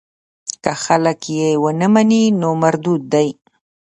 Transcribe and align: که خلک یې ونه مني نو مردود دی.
که 0.63 0.71
خلک 0.83 1.21
یې 1.37 1.49
ونه 1.63 1.87
مني 1.93 2.23
نو 2.39 2.49
مردود 2.61 3.01
دی. 3.13 3.29